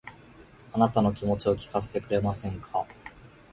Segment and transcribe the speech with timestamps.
[0.73, 2.87] あなたの気持ちを聞かせてくれませんか